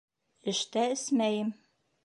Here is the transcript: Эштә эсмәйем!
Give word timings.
Эштә 0.53 0.87
эсмәйем! 0.95 1.55